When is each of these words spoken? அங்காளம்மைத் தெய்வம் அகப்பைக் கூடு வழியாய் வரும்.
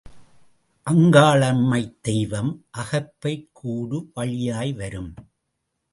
அங்காளம்மைத் 0.89 2.01
தெய்வம் 2.01 2.65
அகப்பைக் 2.77 3.49
கூடு 3.53 4.11
வழியாய் 4.13 4.73
வரும். 4.73 5.13